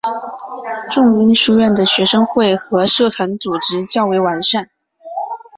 [0.89, 4.71] 仲英书院的学生会和社团组织较为完善。